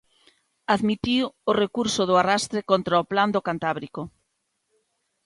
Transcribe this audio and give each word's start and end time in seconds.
Admitiu 0.75 1.25
o 1.49 1.51
recurso 1.63 2.01
do 2.09 2.15
arrastre 2.21 2.59
contra 2.71 3.01
o 3.01 3.07
Plan 3.11 3.29
do 3.35 3.45
Cantábrico. 3.47 4.01